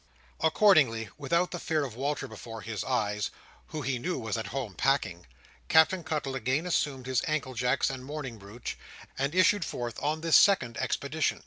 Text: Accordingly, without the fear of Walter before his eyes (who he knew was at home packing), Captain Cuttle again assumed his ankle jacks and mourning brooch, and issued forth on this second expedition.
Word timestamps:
Accordingly, 0.39 1.09
without 1.15 1.51
the 1.51 1.59
fear 1.59 1.85
of 1.85 1.93
Walter 1.95 2.27
before 2.27 2.61
his 2.61 2.83
eyes 2.83 3.29
(who 3.67 3.83
he 3.83 3.99
knew 3.99 4.17
was 4.17 4.35
at 4.35 4.47
home 4.47 4.73
packing), 4.73 5.27
Captain 5.67 6.03
Cuttle 6.03 6.33
again 6.33 6.65
assumed 6.65 7.05
his 7.05 7.21
ankle 7.27 7.53
jacks 7.53 7.91
and 7.91 8.03
mourning 8.03 8.39
brooch, 8.39 8.79
and 9.15 9.35
issued 9.35 9.63
forth 9.63 10.01
on 10.01 10.21
this 10.21 10.35
second 10.35 10.77
expedition. 10.77 11.39